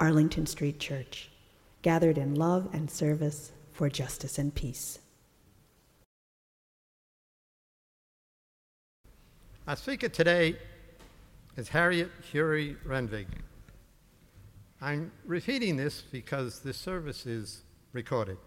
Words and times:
Arlington 0.00 0.46
Street 0.46 0.80
Church, 0.80 1.28
gathered 1.82 2.16
in 2.16 2.34
love 2.34 2.70
and 2.72 2.90
service 2.90 3.52
for 3.72 3.90
justice 3.90 4.38
and 4.38 4.54
peace. 4.54 4.98
Our 9.68 9.76
speaker 9.76 10.08
today 10.08 10.56
is 11.56 11.68
Harriet 11.68 12.10
Hury 12.32 12.76
Renvig. 12.86 13.26
I'm 14.80 15.12
repeating 15.26 15.76
this 15.76 16.00
because 16.00 16.60
this 16.60 16.78
service 16.78 17.26
is 17.26 17.62
recorded. 17.92 18.38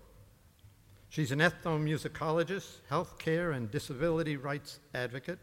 She's 1.09 1.31
an 1.31 1.37
ethnomusicologist, 1.37 2.77
healthcare 2.89 3.55
and 3.55 3.69
disability 3.69 4.37
rights 4.37 4.79
advocate, 4.95 5.37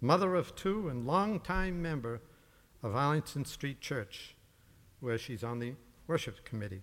mother 0.00 0.34
of 0.34 0.56
two, 0.56 0.88
and 0.88 1.06
longtime 1.06 1.82
member 1.82 2.22
of 2.82 2.96
Arlington 2.96 3.44
Street 3.44 3.82
Church, 3.82 4.34
where 5.00 5.18
she's 5.18 5.44
on 5.44 5.58
the 5.58 5.74
worship 6.06 6.44
committee. 6.44 6.82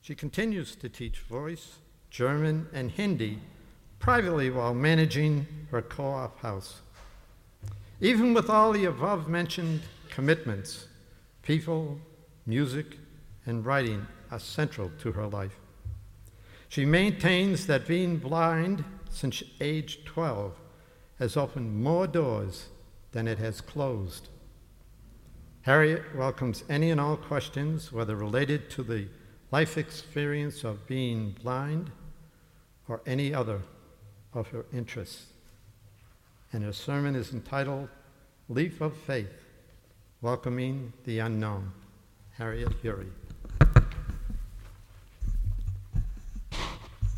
She 0.00 0.14
continues 0.14 0.74
to 0.76 0.88
teach 0.88 1.20
voice, 1.20 1.76
German, 2.10 2.68
and 2.72 2.90
Hindi 2.90 3.40
privately 3.98 4.50
while 4.50 4.74
managing 4.74 5.46
her 5.70 5.82
co 5.82 6.04
op 6.04 6.40
house. 6.40 6.80
Even 8.00 8.32
with 8.32 8.48
all 8.48 8.72
the 8.72 8.86
above 8.86 9.28
mentioned 9.28 9.82
commitments, 10.08 10.86
people, 11.42 11.98
music, 12.46 12.96
and 13.44 13.64
writing 13.64 14.06
are 14.30 14.40
central 14.40 14.90
to 15.00 15.12
her 15.12 15.26
life. 15.26 15.58
She 16.68 16.84
maintains 16.84 17.66
that 17.66 17.86
being 17.86 18.16
blind 18.16 18.84
since 19.10 19.42
age 19.60 20.04
12 20.04 20.54
has 21.18 21.36
opened 21.36 21.82
more 21.82 22.06
doors 22.06 22.68
than 23.12 23.28
it 23.28 23.38
has 23.38 23.60
closed. 23.60 24.28
Harriet 25.62 26.02
welcomes 26.16 26.64
any 26.70 26.90
and 26.90 26.98
all 26.98 27.16
questions, 27.16 27.92
whether 27.92 28.16
related 28.16 28.70
to 28.70 28.82
the 28.82 29.06
life 29.50 29.76
experience 29.76 30.64
of 30.64 30.86
being 30.86 31.36
blind 31.42 31.90
or 32.88 33.02
any 33.04 33.34
other 33.34 33.60
of 34.32 34.48
her 34.48 34.64
interests. 34.72 35.26
And 36.52 36.64
her 36.64 36.72
sermon 36.72 37.14
is 37.14 37.32
entitled 37.32 37.88
Leap 38.48 38.80
of 38.80 38.96
Faith 38.96 39.32
Welcoming 40.22 40.92
the 41.04 41.18
Unknown. 41.18 41.72
Harriet 42.38 42.72
Hury. 42.82 43.10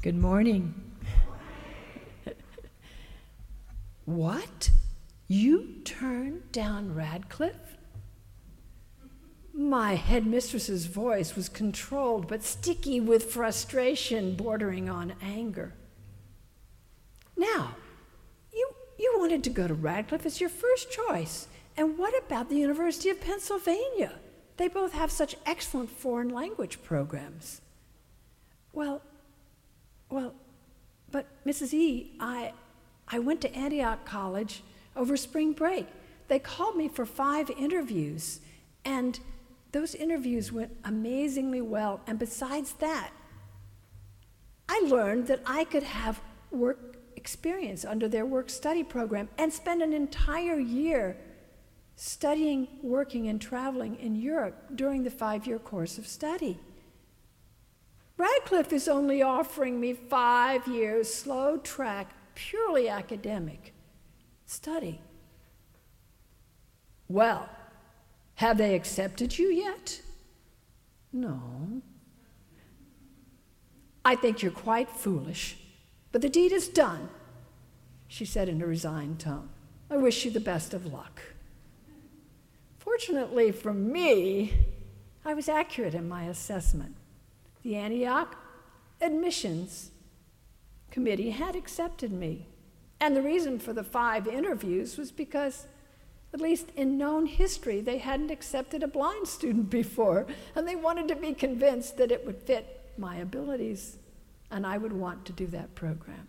Good 0.03 0.17
morning. 0.17 0.75
what? 4.05 4.71
You 5.29 5.77
turned 5.85 6.51
down 6.51 6.93
Radcliffe? 6.93 7.72
My 9.55 9.95
headmistress's 9.97 10.87
voice 10.87 11.37
was 11.37 11.49
controlled 11.49 12.27
but 12.27 12.43
sticky 12.43 13.01
with 13.01 13.33
frustration 13.33 14.35
bordering 14.35 14.89
on 14.89 15.15
anger. 15.21 15.75
Now, 17.37 17.77
you, 18.53 18.71
you 18.99 19.15
wanted 19.19 19.45
to 19.45 19.51
go 19.51 19.69
to 19.69 19.75
Radcliffe 19.75 20.25
as 20.25 20.41
your 20.41 20.51
first 20.51 20.91
choice. 20.91 21.49
And 21.77 21.99
what 21.99 22.15
about 22.25 22.49
the 22.49 22.57
University 22.57 23.11
of 23.11 23.21
Pennsylvania? 23.21 24.13
They 24.57 24.69
both 24.69 24.93
have 24.93 25.11
such 25.11 25.37
excellent 25.47 25.91
foreign 25.91 26.29
language 26.29 26.83
programs. 26.83 27.61
Well, 28.73 29.03
well, 30.09 30.35
but 31.11 31.27
Mrs. 31.47 31.75
E, 31.75 32.13
I, 32.21 32.53
I 33.09 33.19
went 33.19 33.41
to 33.43 33.55
Antioch 33.55 34.05
College 34.05 34.63
over 34.95 35.17
spring 35.17 35.53
break. 35.53 35.87
They 36.29 36.39
called 36.39 36.77
me 36.77 36.89
for 36.89 37.05
five 37.05 37.51
interviews, 37.51 38.41
and 38.85 39.19
those 39.73 39.95
interviews 39.95 40.53
went 40.53 40.77
amazingly 40.85 41.63
well. 41.63 42.01
And 42.07 42.19
besides 42.19 42.75
that, 42.75 43.11
I 44.69 44.81
learned 44.87 45.27
that 45.27 45.41
I 45.47 45.65
could 45.65 45.83
have 45.83 46.21
work 46.51 46.97
experience 47.17 47.85
under 47.85 48.09
their 48.09 48.27
work 48.27 48.51
study 48.51 48.85
program 48.85 49.29
and 49.39 49.53
spend 49.53 49.83
an 49.83 49.93
entire 49.93 50.59
year 50.59 51.17
studying, 51.97 52.69
working, 52.83 53.29
and 53.29 53.41
traveling 53.41 53.97
in 53.97 54.17
Europe 54.17 54.57
during 54.75 55.05
the 55.05 55.11
five 55.11 55.47
year 55.47 55.59
course 55.59 55.99
of 55.99 56.07
study. 56.07 56.59
Radcliffe 58.17 58.73
is 58.73 58.89
only 58.89 59.23
offering 59.23 59.81
me 59.81 59.95
five 59.95 60.67
years 60.67 61.13
slow 61.13 61.57
track, 61.57 62.13
purely 62.35 62.89
academic 62.89 63.73
study. 64.47 65.01
Well, 67.09 67.49
have 68.43 68.59
they 68.59 68.75
accepted 68.75 69.39
you 69.39 69.49
yet? 69.53 70.01
No. 71.13 71.81
I 74.05 74.17
think 74.17 74.43
you're 74.43 74.51
quite 74.51 74.91
foolish, 74.91 75.57
but 76.11 76.23
the 76.23 76.29
deed 76.29 76.51
is 76.51 76.67
done, 76.67 77.09
she 78.09 78.25
said 78.25 78.49
in 78.49 78.61
a 78.61 78.67
resigned 78.67 79.21
tone. 79.21 79.49
I 79.89 79.97
wish 79.97 80.25
you 80.25 80.33
the 80.33 80.41
best 80.41 80.75
of 80.75 80.93
luck. 80.93 81.23
Fortunately 82.79 83.53
for 83.53 83.73
me, 83.73 84.53
I 85.25 85.35
was 85.35 85.49
accurate 85.49 85.95
in 85.95 86.09
my 86.09 86.25
assessment. 86.25 86.97
The 87.63 87.77
Antioch 87.77 88.37
admissions 89.01 89.93
committee 90.91 91.31
had 91.31 91.55
accepted 91.55 92.11
me. 92.11 92.49
And 92.99 93.15
the 93.15 93.23
reason 93.23 93.61
for 93.61 93.73
the 93.73 93.85
five 93.85 94.27
interviews 94.27 94.99
was 94.99 95.13
because 95.13 95.69
at 96.33 96.41
least 96.41 96.71
in 96.77 96.97
known 96.97 97.27
history, 97.27 97.81
they 97.81 97.99
hadn't 97.99 98.31
accepted 98.31 98.83
a 98.83 98.89
blind 98.89 99.29
student 99.29 99.69
before, 99.69 100.27
and 100.55 100.67
they 100.67 100.77
wanted 100.77 101.09
to 101.09 101.17
be 101.17 101.35
convinced 101.35 101.99
that 101.99 102.11
it 102.11 102.25
would 102.25 102.39
fit 102.43 102.91
my 102.97 103.17
abilities, 103.17 103.99
and 104.51 104.67
I 104.67 104.79
would 104.79 104.93
want 104.93 105.27
to 105.27 105.33
do 105.33 105.47
that 105.49 105.75
program. 105.75 106.29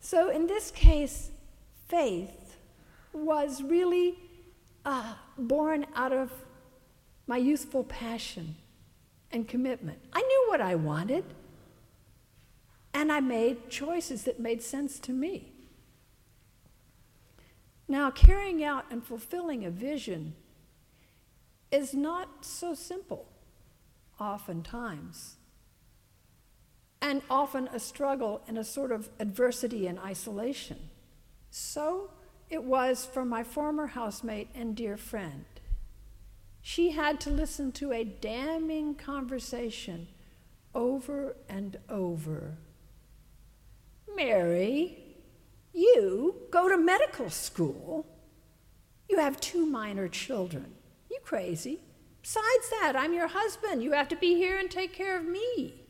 So, 0.00 0.30
in 0.30 0.46
this 0.46 0.70
case, 0.70 1.30
faith 1.88 2.56
was 3.12 3.62
really 3.62 4.18
uh, 4.84 5.14
born 5.36 5.86
out 5.94 6.12
of 6.12 6.30
my 7.26 7.36
youthful 7.36 7.84
passion 7.84 8.56
and 9.32 9.48
commitment. 9.48 9.98
I 10.12 10.22
knew 10.22 10.44
what 10.48 10.60
I 10.60 10.76
wanted, 10.76 11.24
and 12.94 13.10
I 13.10 13.20
made 13.20 13.68
choices 13.68 14.22
that 14.22 14.38
made 14.40 14.62
sense 14.62 14.98
to 15.00 15.12
me. 15.12 15.55
Now, 17.88 18.10
carrying 18.10 18.64
out 18.64 18.86
and 18.90 19.04
fulfilling 19.04 19.64
a 19.64 19.70
vision 19.70 20.34
is 21.70 21.94
not 21.94 22.44
so 22.44 22.74
simple, 22.74 23.26
oftentimes, 24.18 25.36
and 27.00 27.22
often 27.30 27.68
a 27.68 27.78
struggle 27.78 28.42
and 28.48 28.58
a 28.58 28.64
sort 28.64 28.90
of 28.90 29.08
adversity 29.20 29.86
and 29.86 29.98
isolation. 29.98 30.90
So 31.50 32.10
it 32.50 32.64
was 32.64 33.06
for 33.06 33.24
my 33.24 33.44
former 33.44 33.88
housemate 33.88 34.48
and 34.54 34.74
dear 34.74 34.96
friend. 34.96 35.44
She 36.62 36.90
had 36.90 37.20
to 37.20 37.30
listen 37.30 37.70
to 37.72 37.92
a 37.92 38.02
damning 38.02 38.96
conversation 38.96 40.08
over 40.74 41.36
and 41.48 41.78
over. 41.88 42.56
Mary, 44.16 45.05
you 45.76 46.34
go 46.50 46.68
to 46.68 46.76
medical 46.76 47.30
school. 47.30 48.06
You 49.08 49.18
have 49.18 49.38
two 49.40 49.66
minor 49.66 50.08
children. 50.08 50.74
You 51.10 51.18
crazy. 51.22 51.80
Besides 52.22 52.70
that, 52.70 52.94
I'm 52.96 53.12
your 53.12 53.28
husband. 53.28 53.82
You 53.82 53.92
have 53.92 54.08
to 54.08 54.16
be 54.16 54.34
here 54.34 54.58
and 54.58 54.70
take 54.70 54.92
care 54.92 55.16
of 55.16 55.24
me. 55.24 55.82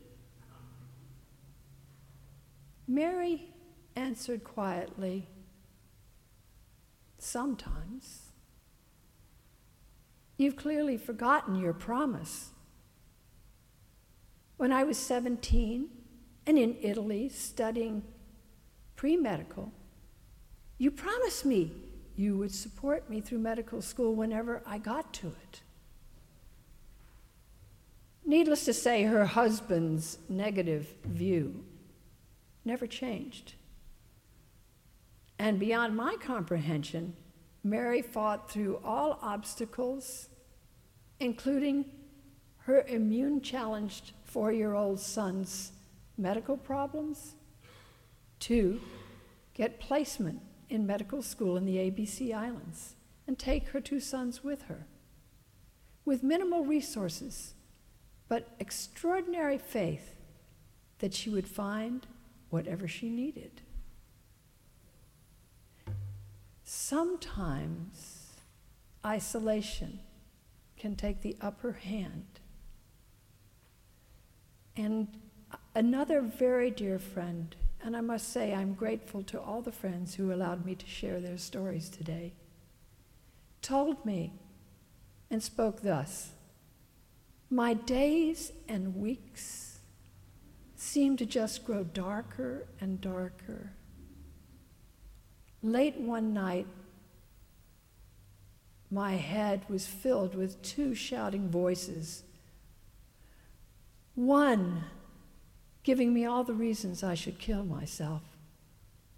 Mary 2.86 3.54
answered 3.94 4.44
quietly, 4.44 5.28
Sometimes. 7.18 8.32
You've 10.36 10.56
clearly 10.56 10.98
forgotten 10.98 11.56
your 11.56 11.72
promise. 11.72 12.50
When 14.58 14.70
I 14.70 14.84
was 14.84 14.98
17 14.98 15.88
and 16.46 16.58
in 16.58 16.76
Italy 16.82 17.28
studying 17.28 18.02
pre 18.96 19.16
medical, 19.16 19.72
you 20.78 20.90
promised 20.90 21.44
me 21.44 21.72
you 22.16 22.36
would 22.38 22.52
support 22.52 23.08
me 23.08 23.20
through 23.20 23.38
medical 23.38 23.82
school 23.82 24.14
whenever 24.14 24.62
I 24.66 24.78
got 24.78 25.12
to 25.14 25.28
it. 25.28 25.60
Needless 28.24 28.64
to 28.64 28.72
say, 28.72 29.04
her 29.04 29.24
husband's 29.24 30.18
negative 30.28 30.88
view 31.04 31.64
never 32.64 32.86
changed. 32.86 33.54
And 35.38 35.60
beyond 35.60 35.94
my 35.94 36.16
comprehension, 36.20 37.14
Mary 37.62 38.02
fought 38.02 38.50
through 38.50 38.80
all 38.84 39.18
obstacles, 39.22 40.28
including 41.20 41.84
her 42.58 42.82
immune 42.88 43.40
challenged 43.40 44.10
four 44.24 44.50
year 44.50 44.74
old 44.74 44.98
son's 44.98 45.70
medical 46.18 46.56
problems, 46.56 47.35
to 48.40 48.80
get 49.54 49.80
placement 49.80 50.40
in 50.68 50.86
medical 50.86 51.22
school 51.22 51.56
in 51.56 51.64
the 51.64 51.76
ABC 51.76 52.34
Islands 52.34 52.94
and 53.26 53.38
take 53.38 53.68
her 53.68 53.80
two 53.80 54.00
sons 54.00 54.44
with 54.44 54.62
her. 54.62 54.86
With 56.04 56.22
minimal 56.22 56.64
resources, 56.64 57.54
but 58.28 58.54
extraordinary 58.60 59.58
faith 59.58 60.14
that 60.98 61.14
she 61.14 61.30
would 61.30 61.48
find 61.48 62.06
whatever 62.50 62.86
she 62.86 63.08
needed. 63.08 63.62
Sometimes 66.62 68.34
isolation 69.04 70.00
can 70.76 70.96
take 70.96 71.22
the 71.22 71.36
upper 71.40 71.72
hand. 71.72 72.40
And 74.76 75.08
another 75.74 76.20
very 76.20 76.70
dear 76.70 76.98
friend, 76.98 77.54
and 77.86 77.96
I 77.96 78.00
must 78.00 78.32
say 78.32 78.52
I'm 78.52 78.74
grateful 78.74 79.22
to 79.22 79.40
all 79.40 79.62
the 79.62 79.70
friends 79.70 80.16
who 80.16 80.32
allowed 80.32 80.66
me 80.66 80.74
to 80.74 80.86
share 80.86 81.20
their 81.20 81.38
stories 81.38 81.88
today, 81.88 82.32
told 83.62 84.04
me 84.04 84.32
and 85.30 85.40
spoke 85.40 85.82
thus 85.82 86.32
My 87.48 87.74
days 87.74 88.52
and 88.68 88.96
weeks 88.96 89.78
seem 90.74 91.16
to 91.16 91.24
just 91.24 91.64
grow 91.64 91.84
darker 91.84 92.66
and 92.80 93.00
darker 93.00 93.70
Late 95.62 95.96
one 95.96 96.34
night, 96.34 96.66
my 98.90 99.14
head 99.14 99.64
was 99.68 99.86
filled 99.86 100.34
with 100.34 100.62
two 100.62 100.94
shouting 100.94 101.48
voices. 101.48 102.22
One 104.14 104.84
giving 105.86 106.12
me 106.12 106.26
all 106.26 106.42
the 106.42 106.52
reasons 106.52 107.04
I 107.04 107.14
should 107.14 107.38
kill 107.38 107.64
myself, 107.64 108.22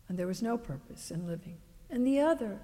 and 0.07 0.19
there 0.19 0.27
was 0.27 0.43
no 0.43 0.59
purpose 0.59 1.11
in 1.11 1.27
living. 1.27 1.57
And 1.89 2.07
the 2.07 2.21
other 2.21 2.59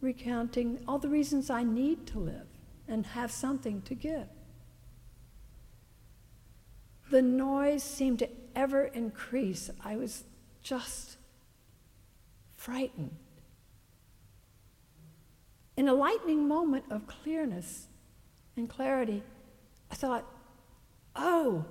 recounting 0.00 0.82
all 0.88 0.98
the 0.98 1.08
reasons 1.08 1.48
I 1.48 1.62
need 1.62 2.08
to 2.08 2.18
live 2.18 2.48
and 2.88 3.06
have 3.06 3.30
something 3.30 3.82
to 3.82 3.94
give. 3.94 4.26
The 7.08 7.22
noise 7.22 7.84
seemed 7.84 8.18
to 8.18 8.28
ever 8.56 8.86
increase. 8.86 9.70
I 9.84 9.94
was 9.94 10.24
just 10.60 11.18
frightened. 12.56 13.14
In 15.76 15.86
a 15.86 15.94
lightning 15.94 16.48
moment 16.48 16.86
of 16.90 17.06
clearness 17.06 17.86
and 18.56 18.68
clarity, 18.68 19.22
I 19.88 19.94
thought, 19.94 20.24
oh, 21.14 21.64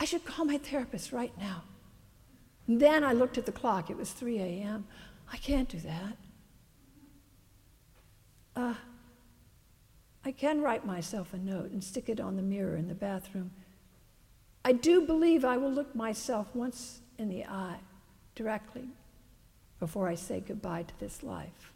I 0.00 0.06
should 0.06 0.24
call 0.24 0.46
my 0.46 0.56
therapist 0.56 1.12
right 1.12 1.36
now. 1.38 1.62
And 2.66 2.80
then 2.80 3.04
I 3.04 3.12
looked 3.12 3.36
at 3.36 3.44
the 3.44 3.52
clock. 3.52 3.90
It 3.90 3.96
was 3.96 4.10
3 4.10 4.38
a.m. 4.38 4.86
I 5.30 5.36
can't 5.36 5.68
do 5.68 5.78
that. 5.80 6.16
Uh, 8.56 8.74
I 10.24 10.32
can 10.32 10.62
write 10.62 10.86
myself 10.86 11.34
a 11.34 11.38
note 11.38 11.70
and 11.70 11.84
stick 11.84 12.08
it 12.08 12.18
on 12.18 12.36
the 12.36 12.42
mirror 12.42 12.76
in 12.76 12.88
the 12.88 12.94
bathroom. 12.94 13.50
I 14.64 14.72
do 14.72 15.02
believe 15.02 15.44
I 15.44 15.56
will 15.56 15.70
look 15.70 15.94
myself 15.94 16.48
once 16.54 17.00
in 17.18 17.28
the 17.28 17.44
eye 17.44 17.80
directly 18.34 18.88
before 19.78 20.08
I 20.08 20.14
say 20.14 20.40
goodbye 20.40 20.84
to 20.84 21.00
this 21.00 21.22
life. 21.22 21.72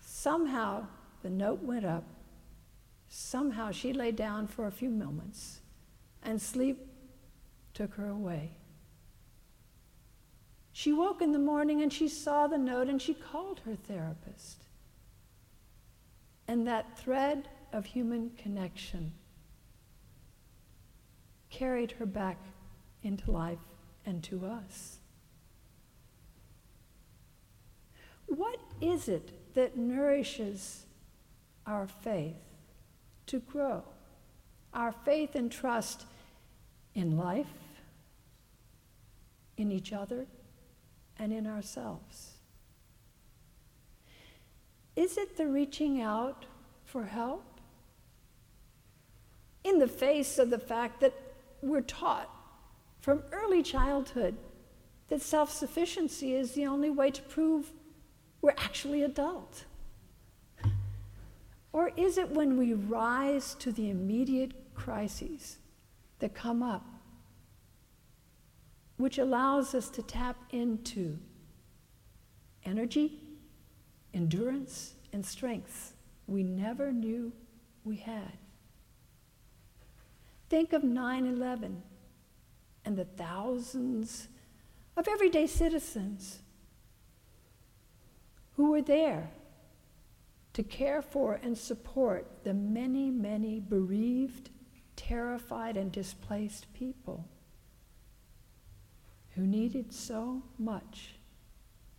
Somehow 0.00 0.86
the 1.22 1.30
note 1.30 1.62
went 1.62 1.84
up. 1.84 2.04
Somehow 3.08 3.72
she 3.72 3.92
lay 3.92 4.12
down 4.12 4.46
for 4.46 4.66
a 4.66 4.70
few 4.70 4.90
moments, 4.90 5.60
and 6.22 6.40
sleep 6.40 6.86
took 7.74 7.94
her 7.94 8.08
away. 8.08 8.52
She 10.72 10.92
woke 10.92 11.20
in 11.20 11.32
the 11.32 11.38
morning 11.38 11.82
and 11.82 11.92
she 11.92 12.08
saw 12.08 12.46
the 12.46 12.58
note 12.58 12.88
and 12.88 13.00
she 13.00 13.14
called 13.14 13.60
her 13.66 13.74
therapist. 13.74 14.64
And 16.48 16.66
that 16.66 16.98
thread 16.98 17.48
of 17.72 17.86
human 17.86 18.30
connection 18.36 19.12
carried 21.50 21.92
her 21.92 22.06
back 22.06 22.38
into 23.02 23.30
life 23.30 23.58
and 24.06 24.22
to 24.24 24.46
us. 24.46 24.98
What 28.26 28.60
is 28.80 29.08
it 29.08 29.54
that 29.54 29.76
nourishes 29.76 30.86
our 31.66 31.86
faith 31.86 32.36
to 33.26 33.40
grow? 33.40 33.82
Our 34.72 34.92
faith 34.92 35.34
and 35.34 35.50
trust 35.50 36.04
in 36.94 37.16
life, 37.16 37.46
in 39.56 39.70
each 39.72 39.92
other, 39.92 40.26
and 41.18 41.32
in 41.32 41.46
ourselves. 41.46 42.32
Is 44.96 45.16
it 45.16 45.36
the 45.36 45.46
reaching 45.46 46.00
out 46.00 46.46
for 46.84 47.04
help? 47.04 47.44
In 49.64 49.78
the 49.78 49.88
face 49.88 50.38
of 50.38 50.50
the 50.50 50.58
fact 50.58 51.00
that 51.00 51.14
we're 51.62 51.80
taught 51.80 52.30
from 53.00 53.22
early 53.32 53.62
childhood 53.62 54.36
that 55.08 55.20
self 55.20 55.50
sufficiency 55.50 56.34
is 56.34 56.52
the 56.52 56.66
only 56.66 56.90
way 56.90 57.10
to 57.10 57.22
prove 57.22 57.70
we're 58.40 58.50
actually 58.52 59.02
adult? 59.02 59.64
Or 61.72 61.92
is 61.96 62.18
it 62.18 62.30
when 62.30 62.56
we 62.56 62.74
rise 62.74 63.54
to 63.56 63.70
the 63.70 63.90
immediate 63.90 64.74
crises 64.74 65.58
that 66.18 66.34
come 66.34 66.62
up, 66.62 66.84
which 68.96 69.18
allows 69.18 69.74
us 69.74 69.88
to 69.90 70.02
tap 70.02 70.36
into 70.50 71.18
energy, 72.64 73.20
endurance, 74.12 74.94
and 75.12 75.24
strength 75.24 75.94
we 76.26 76.42
never 76.42 76.90
knew 76.92 77.32
we 77.84 77.96
had? 77.96 78.32
Think 80.48 80.72
of 80.72 80.82
9 80.82 81.26
11 81.26 81.82
and 82.84 82.96
the 82.96 83.04
thousands 83.04 84.26
of 84.96 85.06
everyday 85.06 85.46
citizens 85.46 86.40
who 88.56 88.72
were 88.72 88.82
there 88.82 89.30
to 90.52 90.62
care 90.62 91.00
for 91.00 91.38
and 91.42 91.56
support 91.56 92.44
the 92.44 92.54
many, 92.54 93.10
many 93.10 93.60
bereaved, 93.60 94.50
terrified, 94.96 95.76
and 95.76 95.92
displaced 95.92 96.72
people 96.74 97.28
who 99.34 99.46
needed 99.46 99.92
so 99.92 100.42
much, 100.58 101.14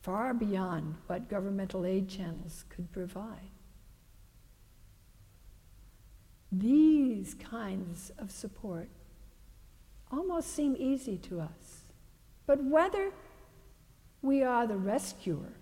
far 0.02 0.34
beyond 0.34 0.96
what 1.08 1.30
governmental 1.30 1.86
aid 1.86 2.10
channels 2.10 2.66
could 2.70 2.92
provide. 2.92 3.52
These 6.52 7.36
kinds 7.36 8.12
of 8.18 8.30
support 8.30 8.90
almost 10.12 10.54
seem 10.54 10.76
easy 10.78 11.18
to 11.20 11.40
us. 11.40 11.84
But 12.46 12.62
whether 12.62 13.12
we 14.22 14.44
are 14.44 14.68
the 14.68 14.76
rescuer 14.76 15.54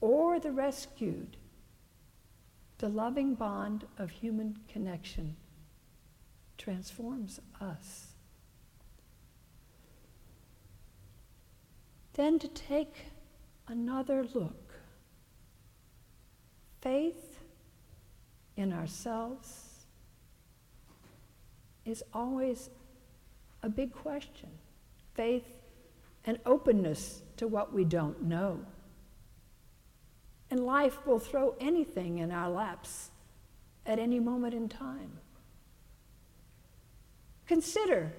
or 0.00 0.40
the 0.40 0.50
rescued, 0.50 1.36
the 2.82 2.88
loving 2.88 3.36
bond 3.36 3.86
of 3.96 4.10
human 4.10 4.58
connection 4.68 5.36
transforms 6.58 7.38
us. 7.60 8.08
Then 12.14 12.40
to 12.40 12.48
take 12.48 13.04
another 13.68 14.26
look. 14.34 14.74
Faith 16.80 17.38
in 18.56 18.72
ourselves 18.72 19.86
is 21.84 22.02
always 22.12 22.68
a 23.62 23.68
big 23.68 23.92
question. 23.92 24.50
Faith 25.14 25.46
and 26.24 26.36
openness 26.44 27.22
to 27.36 27.46
what 27.46 27.72
we 27.72 27.84
don't 27.84 28.24
know 28.24 28.58
and 30.52 30.66
life 30.66 31.06
will 31.06 31.18
throw 31.18 31.54
anything 31.60 32.18
in 32.18 32.30
our 32.30 32.50
laps 32.50 33.10
at 33.86 33.98
any 33.98 34.20
moment 34.20 34.52
in 34.52 34.68
time. 34.68 35.18
Consider 37.46 38.12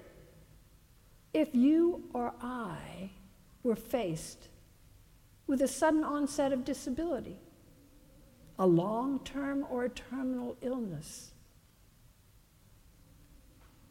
if 1.32 1.54
you 1.54 2.02
or 2.12 2.34
I 2.42 3.10
were 3.62 3.76
faced 3.76 4.48
with 5.46 5.62
a 5.62 5.68
sudden 5.68 6.02
onset 6.02 6.52
of 6.52 6.64
disability, 6.64 7.36
a 8.58 8.66
long 8.66 9.20
term 9.20 9.64
or 9.70 9.84
a 9.84 9.88
terminal 9.88 10.56
illness. 10.60 11.30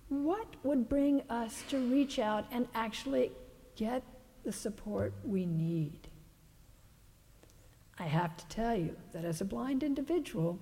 What 0.09 0.47
would 0.63 0.89
bring 0.89 1.21
us 1.29 1.63
to 1.69 1.77
reach 1.77 2.19
out 2.19 2.43
and 2.51 2.67
actually 2.75 3.31
get 3.77 4.03
the 4.43 4.51
support 4.51 5.13
we 5.23 5.45
need? 5.45 6.09
I 7.99 8.03
have 8.03 8.35
to 8.37 8.47
tell 8.47 8.75
you 8.75 8.95
that 9.11 9.23
as 9.23 9.41
a 9.41 9.45
blind 9.45 9.83
individual, 9.83 10.59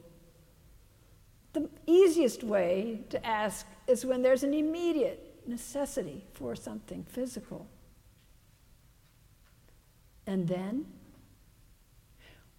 the 1.54 1.70
easiest 1.86 2.44
way 2.44 3.02
to 3.10 3.26
ask 3.26 3.66
is 3.88 4.06
when 4.06 4.22
there's 4.22 4.44
an 4.44 4.54
immediate 4.54 5.42
necessity 5.48 6.26
for 6.34 6.56
something 6.56 7.04
physical. 7.04 7.68
And 10.28 10.48
then, 10.48 10.86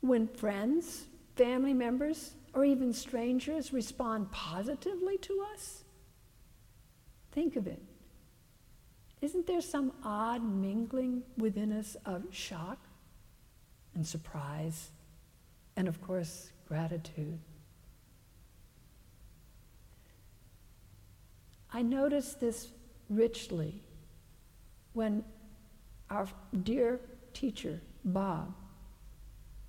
when 0.01 0.27
friends, 0.27 1.07
family 1.37 1.75
members, 1.75 2.35
or 2.55 2.65
even 2.65 2.93
strangers 2.93 3.73
respond 3.73 4.31
positively 4.31 5.17
to 5.19 5.47
us, 5.55 5.85
think 7.31 7.57
of 7.57 7.67
it. 7.67 7.81
Isn't 9.21 9.47
there 9.47 9.61
some 9.61 9.93
odd 10.05 10.43
mingling 10.43 11.23
within 11.39 11.73
us 11.73 11.97
of 12.05 12.25
shock 12.31 12.79
and 13.95 14.07
surprise 14.07 14.91
and, 15.77 15.89
of 15.89 16.01
course, 16.03 16.51
gratitude? 16.69 17.39
I 21.73 21.83
noticed 21.83 22.41
this 22.41 22.69
richly 23.09 23.83
when 24.93 25.25
our 26.11 26.29
dear 26.63 27.01
teacher, 27.33 27.81
Bob, 28.05 28.55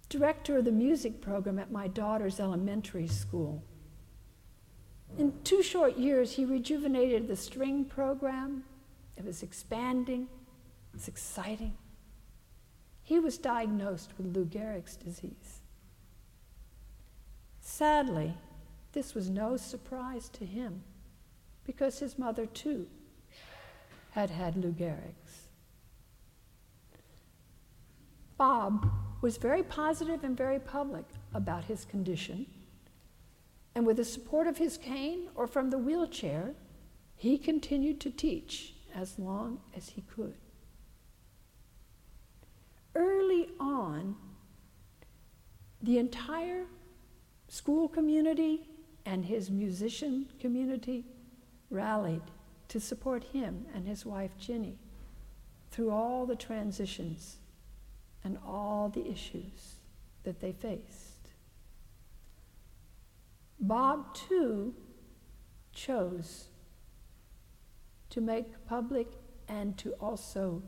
director 0.09 0.57
of 0.57 0.65
the 0.65 0.71
music 0.71 1.21
program 1.21 1.57
at 1.57 1.71
my 1.71 1.87
daughter's 1.87 2.39
elementary 2.39 3.07
school. 3.07 3.63
In 5.17 5.33
two 5.43 5.63
short 5.63 5.97
years, 5.97 6.33
he 6.33 6.43
rejuvenated 6.43 7.27
the 7.27 7.35
string 7.35 7.85
program. 7.85 8.63
It 9.15 9.23
was 9.23 9.43
expanding, 9.43 10.27
it's 10.93 11.07
exciting. 11.07 11.73
He 13.03 13.19
was 13.19 13.37
diagnosed 13.37 14.11
with 14.17 14.35
Lou 14.35 14.45
Gehrig's 14.45 14.95
disease. 14.95 15.61
Sadly, 17.59 18.37
this 18.93 19.13
was 19.13 19.29
no 19.29 19.57
surprise 19.57 20.29
to 20.29 20.45
him 20.45 20.83
because 21.65 21.99
his 21.99 22.17
mother, 22.17 22.45
too, 22.45 22.87
had 24.11 24.29
had 24.29 24.55
Lou 24.55 24.71
Gehrig's. 24.71 25.47
Bob 28.37 28.89
was 29.21 29.37
very 29.37 29.63
positive 29.63 30.23
and 30.23 30.35
very 30.35 30.59
public 30.59 31.05
about 31.33 31.65
his 31.65 31.85
condition, 31.85 32.45
and 33.75 33.85
with 33.85 33.97
the 33.97 34.05
support 34.05 34.47
of 34.47 34.57
his 34.57 34.77
cane 34.77 35.29
or 35.35 35.47
from 35.47 35.69
the 35.69 35.77
wheelchair, 35.77 36.53
he 37.15 37.37
continued 37.37 37.99
to 38.01 38.09
teach 38.09 38.75
as 38.93 39.17
long 39.17 39.59
as 39.75 39.89
he 39.89 40.01
could. 40.01 40.35
Early 42.95 43.49
on, 43.59 44.15
the 45.81 45.97
entire 45.97 46.65
school 47.47 47.87
community 47.87 48.67
and 49.05 49.25
his 49.25 49.49
musician 49.49 50.27
community 50.39 51.05
rallied 51.69 52.21
to 52.69 52.79
support 52.79 53.23
him 53.25 53.65
and 53.73 53.87
his 53.87 54.05
wife 54.05 54.31
Ginny 54.39 54.77
through 55.71 55.91
all 55.91 56.25
the 56.25 56.35
transitions 56.35 57.37
and 58.23 58.37
all 58.45 58.89
the 58.89 59.07
issues 59.07 59.75
that 60.23 60.39
they 60.39 60.51
faced. 60.51 61.29
Bob, 63.59 64.13
too, 64.13 64.73
chose 65.73 66.47
to 68.09 68.21
make 68.21 68.65
public 68.67 69.07
and 69.47 69.77
to 69.77 69.91
also 69.93 70.61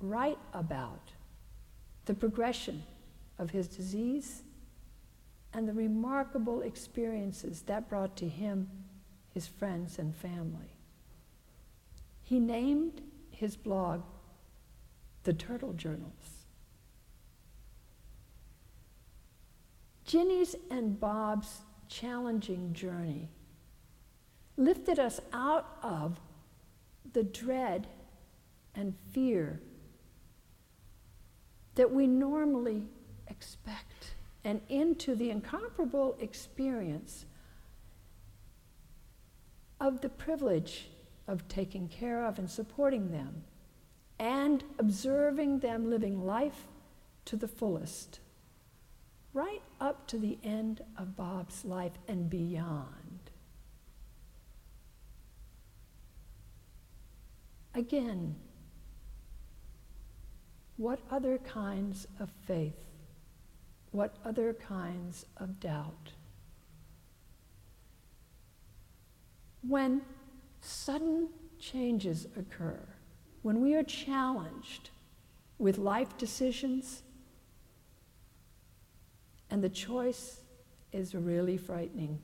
write 0.00 0.38
about 0.52 1.12
the 2.10 2.16
progression 2.16 2.82
of 3.38 3.50
his 3.50 3.68
disease 3.68 4.42
and 5.54 5.68
the 5.68 5.72
remarkable 5.72 6.62
experiences 6.62 7.62
that 7.62 7.88
brought 7.88 8.16
to 8.16 8.28
him 8.28 8.68
his 9.32 9.46
friends 9.46 9.96
and 9.96 10.12
family. 10.16 10.74
He 12.20 12.40
named 12.40 13.00
his 13.30 13.56
blog 13.56 14.02
The 15.22 15.32
Turtle 15.32 15.72
Journals. 15.72 16.46
Ginny's 20.04 20.56
and 20.68 20.98
Bob's 20.98 21.60
challenging 21.86 22.72
journey 22.72 23.28
lifted 24.56 24.98
us 24.98 25.20
out 25.32 25.78
of 25.84 26.18
the 27.12 27.22
dread 27.22 27.86
and 28.74 28.96
fear 29.12 29.60
that 31.74 31.90
we 31.90 32.06
normally 32.06 32.84
expect 33.28 34.14
and 34.44 34.60
into 34.68 35.14
the 35.14 35.30
incomparable 35.30 36.16
experience 36.20 37.26
of 39.80 40.00
the 40.00 40.08
privilege 40.08 40.88
of 41.26 41.46
taking 41.48 41.88
care 41.88 42.24
of 42.24 42.38
and 42.38 42.50
supporting 42.50 43.10
them 43.10 43.44
and 44.18 44.64
observing 44.78 45.60
them 45.60 45.88
living 45.88 46.26
life 46.26 46.66
to 47.24 47.36
the 47.36 47.48
fullest, 47.48 48.20
right 49.32 49.62
up 49.80 50.06
to 50.06 50.18
the 50.18 50.38
end 50.42 50.82
of 50.98 51.16
Bob's 51.16 51.64
life 51.64 51.98
and 52.08 52.28
beyond. 52.28 53.30
Again, 57.74 58.34
what 60.80 60.98
other 61.10 61.36
kinds 61.36 62.06
of 62.20 62.30
faith, 62.46 62.86
what 63.90 64.16
other 64.24 64.54
kinds 64.54 65.26
of 65.36 65.60
doubt? 65.60 66.12
When 69.60 70.00
sudden 70.62 71.28
changes 71.58 72.26
occur, 72.34 72.80
when 73.42 73.60
we 73.60 73.74
are 73.74 73.82
challenged 73.82 74.88
with 75.58 75.76
life 75.76 76.16
decisions, 76.16 77.02
and 79.50 79.62
the 79.62 79.68
choice 79.68 80.40
is 80.92 81.14
really 81.14 81.58
frightening. 81.58 82.18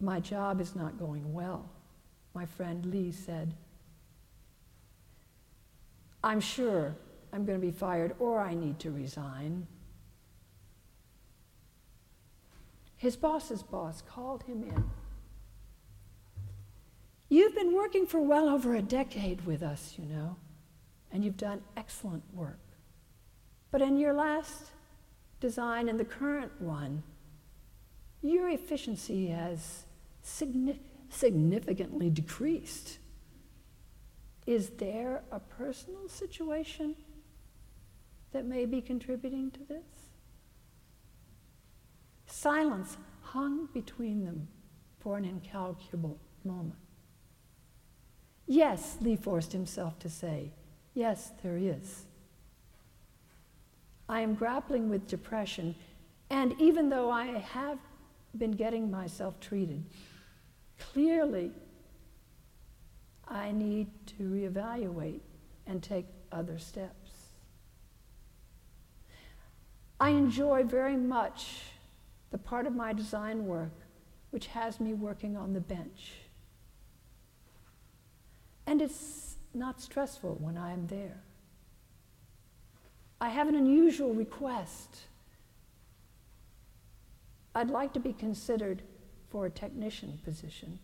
My 0.00 0.18
job 0.18 0.60
is 0.60 0.74
not 0.74 0.98
going 0.98 1.32
well, 1.32 1.70
my 2.34 2.44
friend 2.44 2.84
Lee 2.86 3.12
said. 3.12 3.54
I'm 6.24 6.40
sure 6.40 6.94
I'm 7.32 7.44
going 7.44 7.60
to 7.60 7.66
be 7.66 7.72
fired 7.72 8.14
or 8.18 8.40
I 8.40 8.54
need 8.54 8.78
to 8.80 8.90
resign. 8.90 9.66
His 12.96 13.16
boss's 13.16 13.62
boss 13.62 14.02
called 14.02 14.44
him 14.44 14.62
in. 14.62 14.90
You've 17.28 17.54
been 17.54 17.74
working 17.74 18.06
for 18.06 18.20
well 18.20 18.48
over 18.48 18.74
a 18.74 18.82
decade 18.82 19.46
with 19.46 19.62
us, 19.62 19.94
you 19.98 20.04
know, 20.04 20.36
and 21.10 21.24
you've 21.24 21.38
done 21.38 21.62
excellent 21.76 22.22
work. 22.34 22.60
But 23.70 23.82
in 23.82 23.96
your 23.96 24.12
last 24.12 24.70
design 25.40 25.88
and 25.88 25.98
the 25.98 26.04
current 26.04 26.52
one, 26.60 27.02
your 28.20 28.48
efficiency 28.50 29.28
has 29.28 29.86
significantly 30.22 32.10
decreased. 32.10 32.98
Is 34.46 34.70
there 34.70 35.22
a 35.30 35.38
personal 35.38 36.08
situation 36.08 36.96
that 38.32 38.44
may 38.44 38.66
be 38.66 38.80
contributing 38.80 39.50
to 39.52 39.60
this? 39.64 40.10
Silence 42.26 42.96
hung 43.20 43.68
between 43.72 44.24
them 44.24 44.48
for 44.98 45.16
an 45.16 45.24
incalculable 45.24 46.18
moment. 46.44 46.78
Yes, 48.46 48.96
Lee 49.00 49.16
forced 49.16 49.52
himself 49.52 49.98
to 50.00 50.08
say, 50.08 50.50
yes, 50.94 51.30
there 51.42 51.56
is. 51.56 52.06
I 54.08 54.20
am 54.20 54.34
grappling 54.34 54.90
with 54.90 55.06
depression, 55.06 55.74
and 56.30 56.54
even 56.60 56.88
though 56.88 57.10
I 57.10 57.26
have 57.26 57.78
been 58.36 58.50
getting 58.50 58.90
myself 58.90 59.38
treated, 59.40 59.84
clearly 60.78 61.52
I 63.28 63.52
need 63.52 63.88
to 64.18 64.24
reevaluate 64.24 65.20
and 65.66 65.82
take 65.82 66.06
other 66.30 66.58
steps. 66.58 67.10
I 70.00 70.10
enjoy 70.10 70.64
very 70.64 70.96
much 70.96 71.62
the 72.30 72.38
part 72.38 72.66
of 72.66 72.74
my 72.74 72.92
design 72.92 73.46
work 73.46 73.72
which 74.30 74.48
has 74.48 74.80
me 74.80 74.94
working 74.94 75.36
on 75.36 75.52
the 75.52 75.60
bench. 75.60 76.14
And 78.66 78.80
it's 78.80 79.36
not 79.52 79.80
stressful 79.80 80.38
when 80.40 80.56
I 80.56 80.72
am 80.72 80.86
there. 80.86 81.20
I 83.20 83.28
have 83.28 83.46
an 83.46 83.54
unusual 83.54 84.14
request. 84.14 85.02
I'd 87.54 87.70
like 87.70 87.92
to 87.92 88.00
be 88.00 88.14
considered 88.14 88.82
for 89.30 89.46
a 89.46 89.50
technician 89.50 90.18
position 90.24 90.78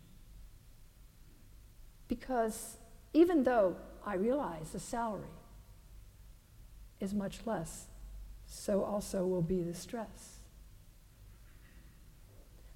because 2.08 2.78
even 3.12 3.44
though 3.44 3.76
I 4.04 4.14
realize 4.14 4.70
the 4.70 4.80
salary 4.80 5.24
is 7.00 7.14
much 7.14 7.40
less, 7.46 7.86
so 8.46 8.82
also 8.82 9.26
will 9.26 9.42
be 9.42 9.62
the 9.62 9.74
stress. 9.74 10.38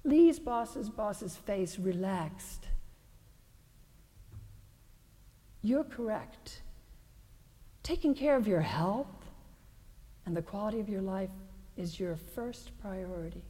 Lee's 0.03 0.39
boss's 0.39 0.89
boss's 0.89 1.35
face 1.35 1.79
relaxed. 1.79 2.67
You're 5.61 5.85
correct. 5.85 6.61
Taking 7.83 8.13
care 8.13 8.35
of 8.35 8.47
your 8.47 8.61
health 8.61 9.07
and 10.25 10.35
the 10.35 10.41
quality 10.41 10.79
of 10.79 10.89
your 10.89 11.01
life 11.01 11.29
is 11.77 11.99
your 11.99 12.15
first 12.15 12.71
priority. 12.81 13.43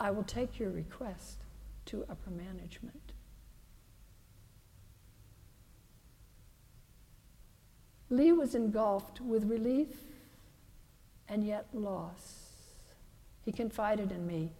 I 0.00 0.10
will 0.10 0.24
take 0.24 0.58
your 0.58 0.70
request 0.70 1.38
to 1.86 2.04
upper 2.10 2.30
management. 2.30 3.07
Lee 8.10 8.32
was 8.32 8.54
engulfed 8.54 9.20
with 9.20 9.44
relief 9.44 9.88
and 11.28 11.44
yet 11.44 11.66
loss. 11.72 12.48
He 13.44 13.52
confided 13.52 14.12
in 14.12 14.26
me. 14.26 14.52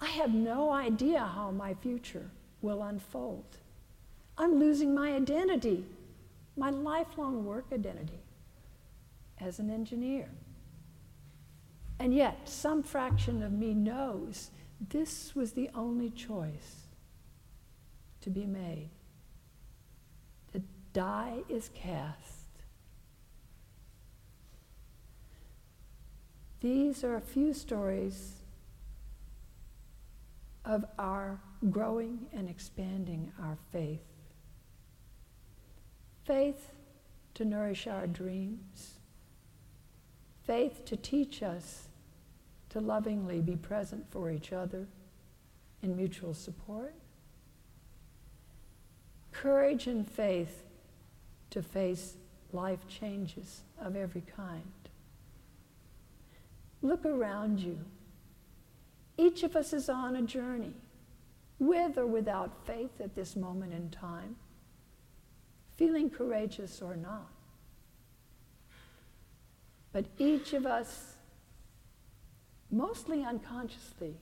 I 0.00 0.06
have 0.06 0.34
no 0.34 0.70
idea 0.70 1.20
how 1.20 1.50
my 1.50 1.74
future 1.74 2.30
will 2.60 2.82
unfold. 2.82 3.58
I'm 4.38 4.58
losing 4.58 4.94
my 4.94 5.12
identity, 5.12 5.84
my 6.56 6.70
lifelong 6.70 7.44
work 7.44 7.66
identity 7.72 8.20
as 9.40 9.58
an 9.58 9.70
engineer. 9.70 10.28
And 11.98 12.14
yet, 12.14 12.48
some 12.48 12.82
fraction 12.82 13.42
of 13.42 13.52
me 13.52 13.72
knows 13.72 14.50
this 14.90 15.34
was 15.34 15.52
the 15.52 15.70
only 15.74 16.10
choice 16.10 16.88
to 18.20 18.28
be 18.28 18.44
made. 18.44 18.90
Die 20.96 21.40
is 21.50 21.68
cast. 21.74 22.62
These 26.60 27.04
are 27.04 27.16
a 27.16 27.20
few 27.20 27.52
stories 27.52 28.36
of 30.64 30.86
our 30.98 31.38
growing 31.68 32.28
and 32.32 32.48
expanding 32.48 33.30
our 33.42 33.58
faith. 33.70 34.06
Faith 36.24 36.72
to 37.34 37.44
nourish 37.44 37.86
our 37.86 38.06
dreams. 38.06 38.94
Faith 40.46 40.86
to 40.86 40.96
teach 40.96 41.42
us 41.42 41.88
to 42.70 42.80
lovingly 42.80 43.42
be 43.42 43.54
present 43.54 44.10
for 44.10 44.30
each 44.30 44.50
other 44.50 44.88
in 45.82 45.94
mutual 45.94 46.32
support. 46.32 46.94
Courage 49.30 49.86
and 49.88 50.10
faith 50.10 50.62
to 51.56 51.62
face 51.62 52.18
life 52.52 52.86
changes 52.86 53.62
of 53.80 53.96
every 53.96 54.22
kind. 54.36 54.62
Look 56.82 57.06
around 57.06 57.60
you. 57.60 57.78
Each 59.16 59.42
of 59.42 59.56
us 59.56 59.72
is 59.72 59.88
on 59.88 60.16
a 60.16 60.20
journey, 60.20 60.74
with 61.58 61.96
or 61.96 62.04
without 62.04 62.66
faith 62.66 63.00
at 63.00 63.14
this 63.14 63.36
moment 63.36 63.72
in 63.72 63.88
time, 63.88 64.36
feeling 65.78 66.10
courageous 66.10 66.82
or 66.82 66.94
not. 66.94 67.30
But 69.94 70.04
each 70.18 70.52
of 70.52 70.66
us, 70.66 71.14
mostly 72.70 73.24
unconsciously, 73.24 74.14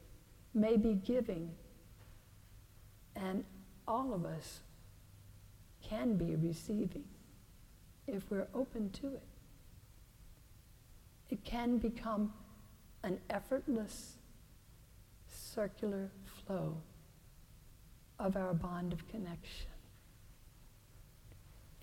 may 0.55 0.77
be 0.77 0.95
giving, 0.95 1.51
and 3.17 3.45
all 3.89 4.15
of 4.15 4.25
us 4.25 4.61
can 5.83 6.17
be 6.17 6.37
receiving 6.37 7.03
if 8.07 8.31
we're 8.31 8.49
open 8.55 8.91
to 8.91 9.09
it. 9.09 9.23
It 11.31 11.45
can 11.45 11.79
become 11.79 12.33
an 13.03 13.19
effortless 13.31 14.19
circular 15.29 16.11
flow 16.47 16.77
of 18.19 18.37
our 18.37 18.55
bond 18.55 18.93
of 18.93 19.07
connection. 19.09 19.67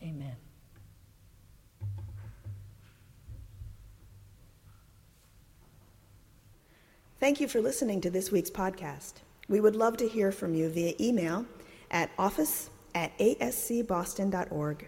Amen. 0.01 0.35
Thank 7.19 7.39
you 7.39 7.47
for 7.47 7.61
listening 7.61 8.01
to 8.01 8.09
this 8.09 8.31
week's 8.31 8.49
podcast. 8.49 9.13
We 9.47 9.59
would 9.59 9.75
love 9.75 9.97
to 9.97 10.07
hear 10.07 10.31
from 10.31 10.55
you 10.55 10.69
via 10.69 10.93
email 10.99 11.45
at 11.91 12.09
office 12.17 12.69
at 12.95 13.15
ascboston.org 13.19 14.87